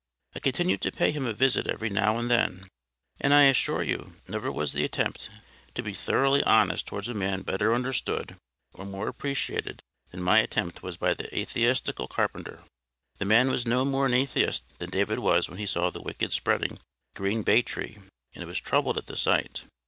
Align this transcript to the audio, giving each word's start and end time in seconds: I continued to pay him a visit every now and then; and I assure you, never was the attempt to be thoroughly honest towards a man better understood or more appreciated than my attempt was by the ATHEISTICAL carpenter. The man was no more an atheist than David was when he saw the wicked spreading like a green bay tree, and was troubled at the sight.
I 0.33 0.39
continued 0.39 0.81
to 0.81 0.91
pay 0.91 1.11
him 1.11 1.27
a 1.27 1.31
visit 1.33 1.67
every 1.67 1.91
now 1.91 2.17
and 2.17 2.27
then; 2.31 2.67
and 3.19 3.35
I 3.35 3.43
assure 3.43 3.83
you, 3.83 4.13
never 4.27 4.51
was 4.51 4.73
the 4.73 4.83
attempt 4.83 5.29
to 5.75 5.83
be 5.83 5.93
thoroughly 5.93 6.41
honest 6.41 6.87
towards 6.87 7.07
a 7.07 7.13
man 7.13 7.43
better 7.43 7.71
understood 7.71 8.35
or 8.73 8.83
more 8.83 9.07
appreciated 9.07 9.79
than 10.09 10.23
my 10.23 10.39
attempt 10.39 10.81
was 10.81 10.97
by 10.97 11.13
the 11.13 11.29
ATHEISTICAL 11.31 12.07
carpenter. 12.07 12.63
The 13.19 13.25
man 13.25 13.51
was 13.51 13.67
no 13.67 13.85
more 13.85 14.07
an 14.07 14.15
atheist 14.15 14.63
than 14.79 14.89
David 14.89 15.19
was 15.19 15.47
when 15.47 15.59
he 15.59 15.67
saw 15.67 15.91
the 15.91 16.01
wicked 16.01 16.33
spreading 16.33 16.71
like 16.71 16.81
a 17.13 17.17
green 17.19 17.43
bay 17.43 17.61
tree, 17.61 17.99
and 18.33 18.43
was 18.47 18.59
troubled 18.59 18.97
at 18.97 19.05
the 19.05 19.15
sight. 19.15 19.65